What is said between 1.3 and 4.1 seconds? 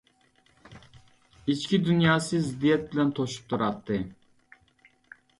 ئىچكى دۇنياسى زىددىيەت بىلەن توشۇپ تۇراتتى.